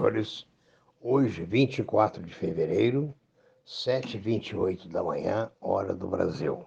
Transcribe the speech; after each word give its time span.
senhores, 0.00 0.46
hoje, 0.98 1.44
24 1.44 2.22
de 2.22 2.32
fevereiro, 2.32 3.14
7h28 3.66 4.88
da 4.88 5.02
manhã, 5.02 5.50
hora 5.60 5.94
do 5.94 6.08
Brasil. 6.08 6.64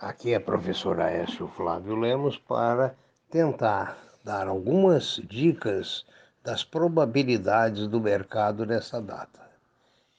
Aqui 0.00 0.32
é 0.32 0.36
a 0.36 0.40
professora 0.40 1.04
Aécio 1.04 1.46
Flávio 1.48 1.94
Lemos 1.94 2.38
para 2.38 2.96
tentar 3.30 3.98
dar 4.24 4.48
algumas 4.48 5.20
dicas 5.28 6.06
das 6.42 6.64
probabilidades 6.64 7.86
do 7.86 8.00
mercado 8.00 8.64
nessa 8.64 9.00
data. 9.00 9.42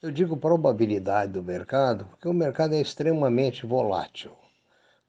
Eu 0.00 0.12
digo 0.12 0.36
probabilidade 0.36 1.32
do 1.32 1.42
mercado 1.42 2.04
porque 2.04 2.28
o 2.28 2.32
mercado 2.32 2.74
é 2.74 2.80
extremamente 2.80 3.66
volátil. 3.66 4.32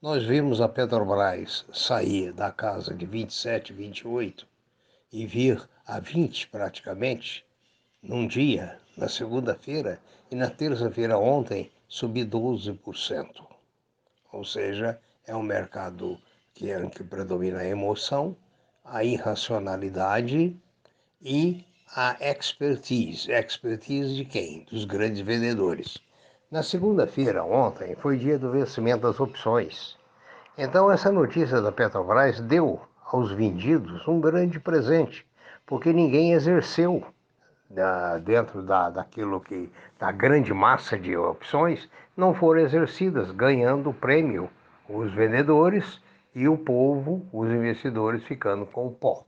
Nós 0.01 0.23
vimos 0.23 0.59
a 0.59 0.67
Petrobras 0.67 1.63
sair 1.71 2.33
da 2.33 2.51
casa 2.51 2.93
de 2.93 3.05
27, 3.05 3.71
28 3.71 4.47
e 5.13 5.25
vir 5.27 5.69
a 5.85 5.99
20 5.99 6.47
praticamente 6.47 7.45
num 8.01 8.27
dia, 8.27 8.79
na 8.97 9.07
segunda-feira, 9.07 9.99
e 10.31 10.35
na 10.35 10.49
terça-feira 10.49 11.17
ontem 11.17 11.71
subir 11.87 12.25
12%. 12.25 13.45
Ou 14.31 14.43
seja, 14.43 14.99
é 15.25 15.35
um 15.35 15.41
mercado 15.43 16.19
que, 16.53 16.71
é, 16.71 16.85
que 16.87 17.03
predomina 17.03 17.59
a 17.59 17.67
emoção, 17.67 18.35
a 18.83 19.03
irracionalidade 19.03 20.55
e 21.21 21.65
a 21.95 22.17
expertise. 22.19 23.31
Expertise 23.31 24.15
de 24.15 24.25
quem? 24.25 24.65
Dos 24.71 24.85
grandes 24.85 25.21
vendedores. 25.21 25.97
Na 26.51 26.63
segunda-feira, 26.63 27.43
ontem, 27.43 27.95
foi 27.95 28.17
dia 28.17 28.37
do 28.37 28.51
vencimento 28.51 29.07
das 29.07 29.19
opções. 29.19 29.97
Então, 30.57 30.91
essa 30.91 31.11
notícia 31.11 31.61
da 31.61 31.71
Petrobras 31.71 32.39
deu 32.39 32.81
aos 33.05 33.31
vendidos 33.31 34.07
um 34.07 34.19
grande 34.19 34.59
presente, 34.59 35.25
porque 35.65 35.91
ninguém 35.91 36.33
exerceu 36.33 37.03
da, 37.69 38.17
dentro 38.17 38.61
da, 38.61 38.89
daquilo 38.89 39.39
que, 39.39 39.69
da 39.99 40.11
grande 40.11 40.53
massa 40.53 40.97
de 40.97 41.15
opções, 41.17 41.89
não 42.15 42.33
foram 42.33 42.61
exercidas, 42.61 43.31
ganhando 43.31 43.89
o 43.89 43.93
prêmio 43.93 44.49
os 44.87 45.11
vendedores 45.13 45.99
e 46.33 46.47
o 46.47 46.57
povo, 46.57 47.25
os 47.31 47.49
investidores, 47.49 48.23
ficando 48.23 48.65
com 48.65 48.87
o 48.87 48.91
pó. 48.91 49.23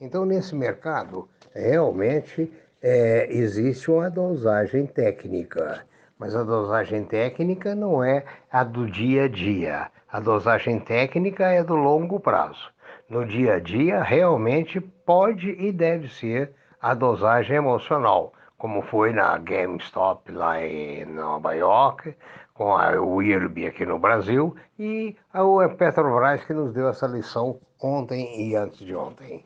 Então, 0.00 0.24
nesse 0.24 0.54
mercado, 0.54 1.28
realmente 1.54 2.52
é, 2.82 3.26
existe 3.30 3.90
uma 3.90 4.10
dosagem 4.10 4.86
técnica, 4.86 5.84
mas 6.18 6.34
a 6.34 6.42
dosagem 6.42 7.04
técnica 7.04 7.74
não 7.74 8.02
é 8.02 8.24
a 8.50 8.62
do 8.64 8.86
dia 8.90 9.24
a 9.24 9.28
dia. 9.28 9.90
A 10.10 10.20
dosagem 10.20 10.78
técnica 10.80 11.46
é 11.46 11.62
do 11.62 11.74
longo 11.74 12.18
prazo. 12.18 12.70
No 13.08 13.24
dia 13.24 13.54
a 13.54 13.58
dia, 13.58 14.02
realmente 14.02 14.82
pode 14.82 15.48
e 15.52 15.72
deve 15.72 16.10
ser 16.10 16.52
a 16.78 16.92
dosagem 16.92 17.56
emocional, 17.56 18.34
como 18.58 18.82
foi 18.82 19.14
na 19.14 19.38
GameStop 19.38 20.30
lá 20.30 20.62
em 20.62 21.06
Nova 21.06 21.54
York, 21.54 22.14
com 22.52 22.76
a 22.76 22.90
Wirby 23.00 23.66
aqui 23.66 23.86
no 23.86 23.98
Brasil 23.98 24.54
e 24.78 25.16
a 25.32 25.68
Petrobras 25.70 26.44
que 26.44 26.52
nos 26.52 26.74
deu 26.74 26.86
essa 26.86 27.06
lição 27.06 27.58
ontem 27.82 28.46
e 28.46 28.54
antes 28.54 28.80
de 28.80 28.94
ontem. 28.94 29.42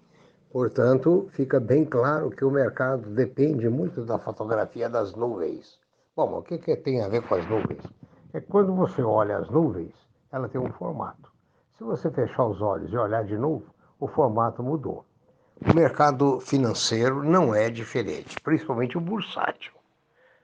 Portanto, 0.50 1.28
fica 1.30 1.60
bem 1.60 1.84
claro 1.84 2.30
que 2.30 2.44
o 2.44 2.50
mercado 2.50 3.10
depende 3.10 3.68
muito 3.68 4.04
da 4.04 4.18
fotografia 4.18 4.90
das 4.90 5.14
nuvens. 5.14 5.78
Bom, 6.16 6.38
o 6.38 6.42
que, 6.42 6.58
que 6.58 6.74
tem 6.74 7.00
a 7.00 7.08
ver 7.08 7.22
com 7.22 7.36
as 7.36 7.48
nuvens? 7.48 7.84
É 8.34 8.40
quando 8.40 8.74
você 8.74 9.02
olha 9.02 9.36
as 9.36 9.48
nuvens, 9.48 9.94
ela 10.32 10.48
tem 10.48 10.60
um 10.60 10.72
formato. 10.72 11.31
Se 11.82 11.86
você 11.86 12.12
fechar 12.12 12.44
os 12.44 12.62
olhos 12.62 12.92
e 12.92 12.96
olhar 12.96 13.24
de 13.24 13.36
novo, 13.36 13.66
o 13.98 14.06
formato 14.06 14.62
mudou. 14.62 15.04
O 15.60 15.74
mercado 15.74 16.38
financeiro 16.38 17.24
não 17.24 17.52
é 17.52 17.68
diferente, 17.68 18.40
principalmente 18.40 18.96
o 18.96 19.00
bursátil. 19.00 19.72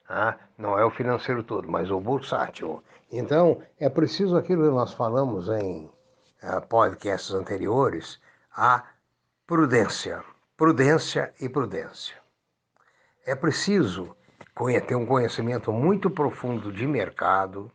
Ah, 0.09 0.37
não 0.59 0.77
é 0.77 0.84
o 0.84 0.91
financeiro 0.91 1.44
todo, 1.44 1.71
mas 1.71 1.93
o 1.93 2.00
bursátil. 2.00 2.82
Então, 3.12 3.62
é 3.78 3.88
preciso 3.88 4.37
aquilo 4.37 4.65
que 4.65 4.75
nós 4.75 4.93
falamos 4.94 5.48
em 5.48 5.84
uh, 6.43 6.60
podcasts 6.69 7.32
anteriores, 7.32 8.21
a 8.53 8.82
Prudência, 9.47 10.25
prudência 10.56 11.32
e 11.41 11.48
prudência. 11.48 12.16
É 13.25 13.37
preciso 13.37 14.12
ter 14.88 14.97
um 14.97 15.06
conhecimento 15.06 15.72
muito 15.72 16.10
profundo 16.10 16.72
de 16.72 16.84
mercado 16.84 17.71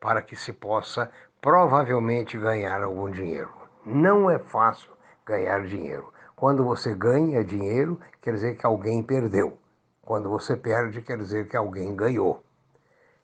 para 0.00 0.22
que 0.22 0.36
se 0.36 0.52
possa 0.52 1.10
provavelmente 1.40 2.38
ganhar 2.38 2.82
algum 2.82 3.10
dinheiro. 3.10 3.50
Não 3.84 4.30
é 4.30 4.38
fácil 4.38 4.90
ganhar 5.24 5.66
dinheiro. 5.66 6.12
Quando 6.34 6.64
você 6.64 6.94
ganha 6.94 7.44
dinheiro, 7.44 8.00
quer 8.20 8.34
dizer 8.34 8.56
que 8.56 8.66
alguém 8.66 9.02
perdeu. 9.02 9.58
Quando 10.02 10.28
você 10.28 10.56
perde, 10.56 11.02
quer 11.02 11.18
dizer 11.18 11.48
que 11.48 11.56
alguém 11.56 11.94
ganhou. 11.94 12.42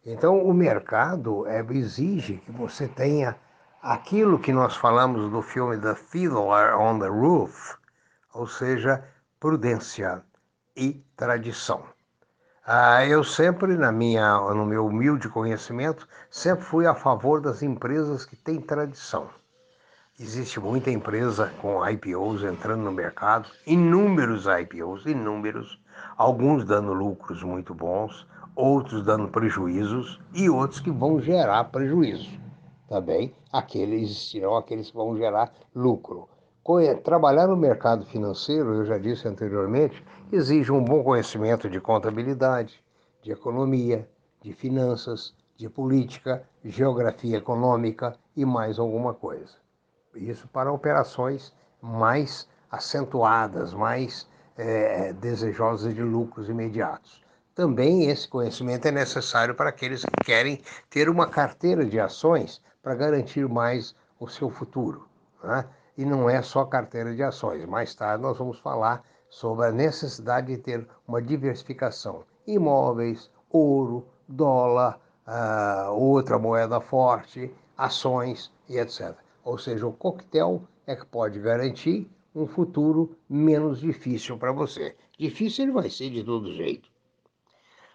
Então, 0.05 0.39
o 0.45 0.53
mercado 0.53 1.47
é, 1.47 1.65
exige 1.71 2.37
que 2.39 2.53
você 2.53 2.87
tenha 2.87 3.37
aquilo 3.81 4.39
que 4.39 4.53
nós 4.53 4.77
falamos 4.77 5.31
do 5.31 5.41
filme 5.41 5.79
The 5.79 5.95
Fiddler 5.95 6.79
on 6.79 6.99
the 6.99 7.09
Roof, 7.09 7.77
ou 8.35 8.47
seja, 8.47 9.03
prudência 9.41 10.23
e 10.77 11.03
tradição. 11.17 11.85
Ah, 12.67 13.05
eu 13.07 13.23
sempre, 13.23 13.77
na 13.77 13.93
minha, 13.93 14.39
no 14.39 14.65
meu 14.65 14.87
humilde 14.87 15.29
conhecimento, 15.29 16.09
sempre 16.31 16.65
fui 16.65 16.87
a 16.87 16.95
favor 16.95 17.41
das 17.41 17.63
empresas 17.63 18.25
que 18.25 18.37
têm 18.37 18.61
tradição. 18.61 19.29
Existe 20.19 20.59
muita 20.59 20.91
empresa 20.91 21.53
com 21.61 21.87
IPOs 21.87 22.43
entrando 22.43 22.83
no 22.83 22.93
mercado, 22.93 23.49
inúmeros 23.67 24.47
IPOs, 24.47 25.05
inúmeros, 25.05 25.79
alguns 26.17 26.65
dando 26.65 26.93
lucros 26.93 27.43
muito 27.43 27.75
bons, 27.75 28.27
outros 28.57 29.05
dando 29.05 29.29
prejuízos 29.29 30.21
e 30.33 30.49
outros 30.49 30.81
que 30.81 30.91
vão 30.91 31.21
gerar 31.21 31.65
prejuízo 31.65 32.45
também 32.89 33.35
aqueles 33.53 34.03
existirão 34.03 34.57
aqueles 34.57 34.91
que 34.91 34.97
vão 34.97 35.17
gerar 35.17 35.53
lucro. 35.75 36.29
Trabalhar 37.03 37.47
no 37.47 37.57
mercado 37.57 38.07
financeiro, 38.07 38.73
eu 38.73 38.87
já 38.87 38.97
disse 38.97 39.29
anteriormente, 39.29 40.03
exige 40.33 40.73
um 40.73 40.83
bom 40.83 41.05
conhecimento 41.05 41.69
de 41.69 41.79
contabilidade, 41.79 42.83
de 43.23 43.33
economia, 43.33 44.09
de 44.41 44.55
finanças, 44.55 45.35
de 45.59 45.69
política, 45.69 46.43
geografia 46.65 47.37
econômica 47.37 48.17
e 48.35 48.47
mais 48.47 48.79
alguma 48.79 49.13
coisa. 49.13 49.55
Isso 50.15 50.49
para 50.49 50.73
operações 50.73 51.53
mais 51.83 52.49
acentuadas, 52.71 53.75
mais 53.75 54.27
é, 54.57 55.13
desejosas 55.13 55.95
de 55.95 56.03
lucros 56.03 56.49
imediatos. 56.49 57.23
Também 57.55 58.09
esse 58.09 58.27
conhecimento 58.27 58.87
é 58.87 58.91
necessário 58.91 59.55
para 59.55 59.69
aqueles 59.69 60.03
que 60.03 60.25
querem 60.25 60.63
ter 60.89 61.11
uma 61.11 61.29
carteira 61.29 61.85
de 61.85 62.01
ações 62.01 62.63
para 62.83 62.95
garantir 62.95 63.47
mais 63.49 63.95
o 64.19 64.27
seu 64.27 64.49
futuro. 64.49 65.07
Né? 65.43 65.65
E 65.97 66.05
não 66.05 66.29
é 66.29 66.43
só 66.43 66.65
carteira 66.65 67.15
de 67.15 67.23
ações. 67.23 67.65
Mais 67.67 67.95
tarde 67.95 68.23
nós 68.23 68.39
vamos 68.39 68.59
falar 68.59 69.05
sobre 69.29 69.67
a 69.67 69.73
necessidade 69.73 70.49
de 70.49 70.59
ter 70.59 70.89
uma 71.07 71.23
diversificação. 71.23 72.25
Imóveis, 72.47 73.31
ouro, 73.51 74.07
dólar, 74.29 75.01
uh, 75.27 75.93
outra 75.93 76.39
moeda 76.39 76.81
forte, 76.81 77.55
ações 77.77 78.53
e 78.69 78.79
etc. 78.79 79.15
Ou 79.45 79.59
seja, 79.59 79.87
o 79.87 79.93
coquetel 79.93 80.63
é 80.87 80.97
que 80.97 81.07
pode 81.07 81.39
garantir 81.39 82.11
um 82.35 82.47
futuro 82.47 83.17
menos 83.29 83.81
difícil 83.81 84.37
para 84.37 84.53
você. 84.53 84.97
Difícil 85.19 85.65
ele 85.65 85.73
vai 85.73 85.89
ser 85.89 86.11
de 86.11 86.25
todo 86.25 86.53
jeito. 86.53 86.89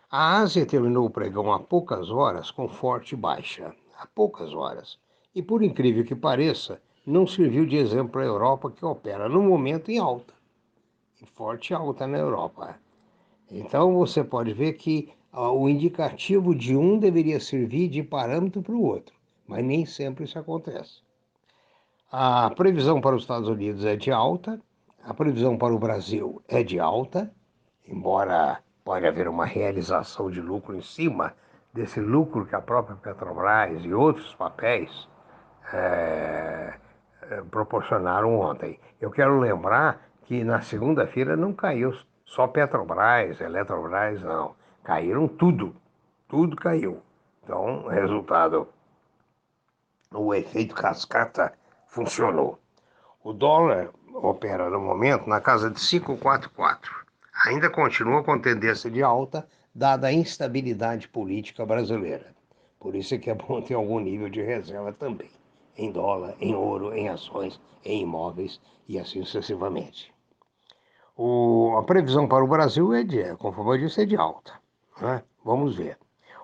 A 0.09 0.37
Ásia 0.37 0.65
terminou 0.65 1.05
o 1.05 1.09
pregão 1.09 1.51
há 1.51 1.59
poucas 1.59 2.09
horas 2.09 2.49
com 2.49 2.67
forte 2.67 3.15
baixa 3.15 3.75
há 3.99 4.07
poucas 4.07 4.53
horas. 4.53 4.97
E 5.35 5.43
por 5.43 5.61
incrível 5.61 6.05
que 6.05 6.15
pareça, 6.15 6.81
não 7.09 7.25
serviu 7.25 7.65
de 7.65 7.75
exemplo 7.75 8.09
para 8.09 8.21
a 8.21 8.25
Europa, 8.25 8.69
que 8.69 8.85
opera 8.85 9.27
no 9.27 9.41
momento 9.41 9.89
em 9.89 9.97
alta, 9.97 10.33
em 11.21 11.25
forte 11.25 11.73
alta 11.73 12.05
na 12.05 12.19
Europa. 12.19 12.75
Então 13.49 13.95
você 13.95 14.23
pode 14.23 14.53
ver 14.53 14.73
que 14.73 15.11
o 15.33 15.67
indicativo 15.67 16.53
de 16.53 16.75
um 16.75 16.99
deveria 16.99 17.39
servir 17.39 17.87
de 17.87 18.03
parâmetro 18.03 18.61
para 18.61 18.75
o 18.75 18.83
outro, 18.83 19.15
mas 19.47 19.65
nem 19.65 19.85
sempre 19.85 20.25
isso 20.25 20.37
acontece. 20.37 21.01
A 22.11 22.51
previsão 22.51 23.01
para 23.01 23.15
os 23.15 23.23
Estados 23.23 23.49
Unidos 23.49 23.85
é 23.85 23.95
de 23.95 24.11
alta, 24.11 24.61
a 25.03 25.13
previsão 25.13 25.57
para 25.57 25.73
o 25.73 25.79
Brasil 25.79 26.41
é 26.47 26.61
de 26.61 26.79
alta, 26.79 27.31
embora 27.87 28.59
pode 28.83 29.07
haver 29.07 29.27
uma 29.27 29.45
realização 29.45 30.29
de 30.29 30.41
lucro 30.41 30.75
em 30.75 30.81
cima 30.81 31.33
desse 31.73 31.99
lucro 31.99 32.45
que 32.45 32.55
a 32.55 32.61
própria 32.61 32.95
Petrobras 32.95 33.83
e 33.83 33.93
outros 33.93 34.33
papéis 34.35 35.07
é, 35.71 36.73
proporcionaram 37.49 38.39
ontem. 38.39 38.79
Eu 38.99 39.11
quero 39.11 39.39
lembrar 39.39 40.09
que 40.23 40.43
na 40.43 40.61
segunda-feira 40.61 41.35
não 41.35 41.53
caiu 41.53 41.93
só 42.25 42.47
Petrobras, 42.47 43.41
Eletrobras, 43.41 44.21
não. 44.21 44.55
Caíram 44.83 45.27
tudo. 45.27 45.75
Tudo 46.27 46.55
caiu. 46.55 47.01
Então, 47.43 47.87
resultado, 47.87 48.67
o 50.13 50.33
efeito 50.33 50.75
cascata 50.75 51.53
funcionou. 51.87 52.59
O 53.23 53.33
dólar 53.33 53.89
opera 54.13 54.69
no 54.69 54.79
momento 54.79 55.27
na 55.27 55.41
casa 55.41 55.69
de 55.69 55.79
544. 55.79 57.05
ainda 57.45 57.69
continua 57.69 58.23
com 58.23 58.39
tendência 58.39 58.91
de 58.91 59.01
alta, 59.01 59.47
dada 59.73 60.07
a 60.07 60.13
instabilidade 60.13 61.07
política 61.07 61.65
brasileira. 61.65 62.27
Por 62.79 62.95
isso 62.95 63.15
é 63.15 63.17
que 63.17 63.29
é 63.29 63.33
bom 63.33 63.61
ter 63.61 63.73
algum 63.73 63.99
nível 63.99 64.29
de 64.29 64.41
reserva 64.41 64.93
também, 64.93 65.29
em 65.79 65.91
dólar, 65.91 66.35
em 66.39 66.53
ouro, 66.53 66.93
em 66.93 67.07
ações, 67.07 67.59
em 67.83 68.01
imóveis 68.01 68.59
e 68.87 68.99
assim 68.99 69.23
sucessivamente. 69.23 70.13
O, 71.15 71.75
a 71.77 71.83
previsão 71.83 72.27
para 72.27 72.43
o 72.43 72.47
Brasil 72.47 72.93
é 72.93 73.03
de, 73.03 73.35
conforme 73.37 73.75
eu 73.75 73.87
disse, 73.87 74.01
é 74.01 74.05
de 74.05 74.15
alta. 74.15 74.53
Né? 75.01 75.23
Vamos 75.43 75.75
ver. 75.75 75.97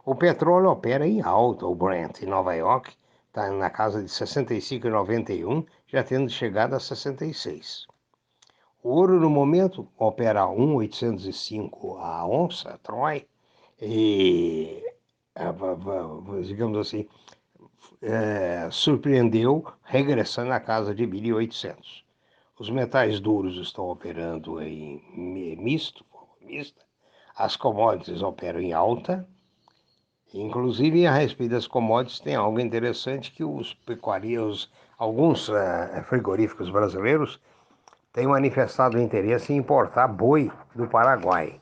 O 0.06 0.16
petróleo 0.16 0.70
opera 0.70 1.08
em 1.08 1.22
alta, 1.22 1.66
o 1.66 1.76
Brent, 1.76 2.22
em 2.22 2.26
Nova 2.26 2.54
York, 2.54 2.96
está 3.28 3.50
na 3.52 3.70
casa 3.70 4.02
de 4.02 4.10
65,91, 4.10 5.66
já 5.88 6.04
tendo 6.04 6.30
chegado 6.30 6.74
a 6.74 6.80
66. 6.80 7.88
O 8.84 8.90
ouro, 8.90 9.20
no 9.20 9.30
momento, 9.30 9.88
opera 9.98 10.42
a 10.42 10.48
1,805 10.48 11.98
a 11.98 12.28
onça, 12.28 12.80
Troy, 12.84 13.26
e, 13.82 14.84
digamos 16.44 16.78
assim, 16.78 17.08
é, 18.06 18.68
surpreendeu, 18.70 19.66
regressando 19.84 20.54
à 20.54 20.60
casa 20.60 20.94
de 20.94 21.08
1.800. 21.08 22.04
Os 22.58 22.70
metais 22.70 23.20
duros 23.20 23.58
estão 23.58 23.90
operando 23.90 24.62
em 24.62 25.58
misto, 25.58 26.06
mista. 26.40 26.82
As 27.36 27.56
commodities 27.58 28.22
operam 28.22 28.60
em 28.60 28.72
alta. 28.74 29.28
Inclusive, 30.34 31.08
a 31.08 31.14
respeito 31.14 31.52
das 31.52 31.68
commodities, 31.68 32.20
tem 32.20 32.36
algo 32.36 32.60
interessante 32.60 33.32
que 33.32 33.44
os 33.44 33.74
pecuários, 33.74 34.72
alguns 34.98 35.50
uh, 35.50 36.04
frigoríficos 36.08 36.70
brasileiros 36.70 37.42
têm 38.14 38.28
manifestado 38.28 39.00
interesse 39.00 39.52
em 39.52 39.58
importar 39.58 40.08
boi 40.08 40.52
do 40.76 40.88
Paraguai, 40.88 41.60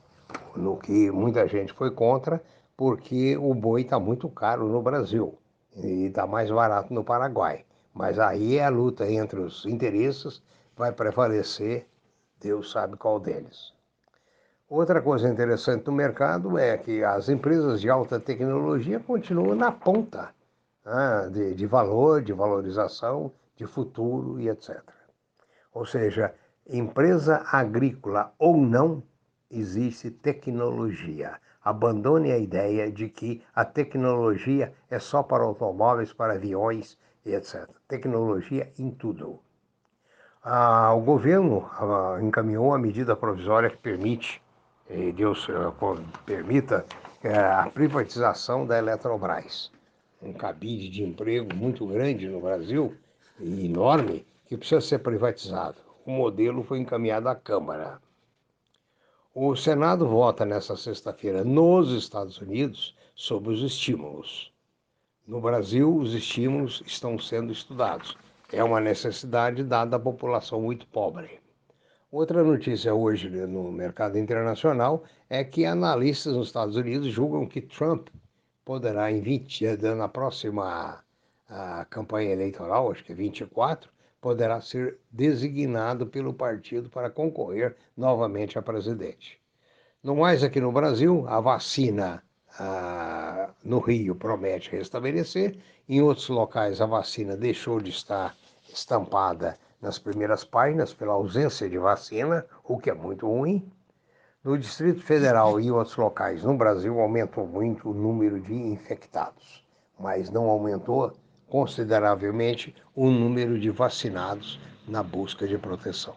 no 0.56 0.78
que 0.78 1.10
muita 1.10 1.48
gente 1.48 1.74
foi 1.74 1.90
contra, 1.90 2.44
porque 2.76 3.38
o 3.38 3.54
boi 3.54 3.82
está 3.82 4.00
muito 4.00 4.30
caro 4.30 4.68
no 4.68 4.82
Brasil 4.82 5.38
e 5.76 6.06
está 6.06 6.28
mais 6.28 6.50
barato 6.50 6.94
no 6.94 7.04
Paraguai. 7.04 7.66
Mas 7.94 8.20
aí 8.20 8.58
é 8.58 8.66
a 8.66 8.70
luta 8.70 9.10
entre 9.10 9.40
os 9.40 9.66
interesses 9.66 10.42
vai 10.76 10.92
prevalecer, 10.92 11.88
Deus 12.40 12.72
sabe 12.72 12.98
qual 12.98 13.20
deles. 13.20 13.74
Outra 14.68 15.02
coisa 15.02 15.30
interessante 15.30 15.84
do 15.84 15.92
mercado 15.92 16.58
é 16.58 16.78
que 16.78 17.04
as 17.04 17.30
empresas 17.30 17.80
de 17.80 17.90
alta 17.90 18.20
tecnologia 18.20 19.00
continuam 19.00 19.56
na 19.56 19.72
ponta 19.72 20.34
né, 20.84 21.30
de, 21.32 21.54
de 21.54 21.68
valor, 21.68 22.24
de 22.24 22.34
valorização, 22.34 23.32
de 23.56 23.68
futuro 23.68 24.40
e 24.40 24.50
etc. 24.50 24.82
Ou 25.74 25.86
seja, 25.86 26.34
empresa 26.68 27.44
agrícola 27.52 28.34
ou 28.40 28.58
não, 28.58 29.04
existe 29.50 30.10
tecnologia. 30.10 31.40
Abandone 31.64 32.32
a 32.32 32.38
ideia 32.38 32.92
de 32.92 33.08
que 33.10 33.42
a 33.56 33.64
tecnologia 33.64 34.74
é 34.90 35.00
só 35.00 35.24
para 35.24 35.44
automóveis, 35.44 36.12
para 36.12 36.34
aviões 36.34 36.98
e 37.26 37.34
etc. 37.34 37.70
Tecnologia 37.88 38.72
em 38.78 38.92
tudo. 38.92 39.40
Ah, 40.44 40.94
o 40.94 41.00
governo 41.00 41.70
ah, 41.80 42.20
encaminhou 42.22 42.74
a 42.74 42.78
medida 42.78 43.16
provisória 43.16 43.70
que 43.70 43.78
permite, 43.78 44.42
e 44.90 45.12
Deus 45.14 45.48
ah, 45.50 45.74
permita, 46.26 46.86
é, 47.24 47.38
a 47.38 47.70
privatização 47.74 48.66
da 48.68 48.78
Eletrobras. 48.78 49.72
Um 50.22 50.34
cabide 50.34 50.90
de 50.90 51.04
emprego 51.04 51.56
muito 51.56 51.88
grande 51.88 52.28
no 52.28 52.42
Brasil, 52.42 52.94
enorme, 53.40 54.26
que 54.46 54.58
precisa 54.58 54.82
ser 54.82 55.00
privatizado. 55.00 55.78
O 56.06 56.12
modelo 56.12 56.64
foi 56.64 56.80
encaminhado 56.80 57.30
à 57.30 57.36
Câmara. 57.36 58.02
O 59.34 59.56
Senado 59.56 60.08
vota 60.08 60.46
nesta 60.46 60.78
sexta-feira 60.78 61.44
nos 61.44 61.92
Estados 61.92 62.40
Unidos 62.40 62.96
sobre 63.16 63.52
os 63.54 63.62
estímulos. 63.62 64.54
No 65.28 65.42
Brasil, 65.42 65.96
os 65.96 66.14
estímulos 66.14 66.84
estão 66.86 67.18
sendo 67.18 67.52
estudados 67.52 68.18
é 68.54 68.64
uma 68.64 68.80
necessidade 68.80 69.64
dada 69.64 69.96
a 69.96 70.00
população 70.00 70.62
muito 70.62 70.86
pobre. 70.86 71.40
Outra 72.12 72.44
notícia 72.44 72.94
hoje 72.94 73.28
no 73.28 73.72
mercado 73.72 74.20
internacional 74.20 75.04
é 75.28 75.44
que 75.44 75.66
analistas 75.66 76.36
nos 76.36 76.48
Estados 76.48 76.76
Unidos 76.76 77.08
julgam 77.08 77.48
que 77.48 77.60
Trump 77.60 78.10
poderá, 78.64 79.12
em 79.12 79.20
20, 79.20 79.78
na 79.96 80.08
próxima 80.08 81.04
campanha 81.90 82.32
eleitoral, 82.32 82.92
acho 82.92 83.04
que 83.04 83.12
é 83.12 83.16
24, 83.16 83.90
poderá 84.24 84.62
ser 84.62 84.98
designado 85.12 86.08
pelo 86.08 86.34
partido 86.34 86.90
para 86.90 87.10
concorrer 87.10 87.76
novamente 87.96 88.58
a 88.58 88.62
presidente. 88.62 89.38
No 90.02 90.16
mais, 90.16 90.46
aqui 90.46 90.62
no 90.62 90.72
Brasil, 90.72 91.26
a 91.28 91.42
vacina 91.42 92.24
ah, 92.58 93.50
no 93.62 93.80
Rio 93.80 94.16
promete 94.16 94.72
restabelecer, 94.72 95.58
em 95.90 96.02
outros 96.02 96.30
locais 96.30 96.80
a 96.80 96.86
vacina 96.86 97.36
deixou 97.36 97.82
de 97.82 97.90
estar 97.90 98.34
estampada 98.72 99.60
nas 99.82 100.00
primeiras 100.00 100.46
páginas 100.46 100.94
pela 100.94 101.12
ausência 101.12 101.70
de 101.70 101.78
vacina, 101.78 102.46
o 102.64 102.78
que 102.78 102.90
é 102.90 102.94
muito 102.94 103.28
ruim. 103.28 103.70
No 104.42 104.58
Distrito 104.58 105.02
Federal 105.02 105.60
e 105.60 105.70
outros 105.70 105.98
locais 105.98 106.44
no 106.44 106.56
Brasil 106.56 106.98
aumentou 107.02 107.46
muito 107.46 107.90
o 107.90 107.94
número 107.94 108.40
de 108.40 108.54
infectados, 108.54 109.66
mas 110.00 110.30
não 110.30 110.50
aumentou 110.50 111.14
consideravelmente 111.54 112.76
o 112.96 113.12
número 113.12 113.60
de 113.60 113.70
vacinados 113.70 114.60
na 114.88 115.04
busca 115.04 115.48
de 115.48 115.56
proteção. 115.56 116.16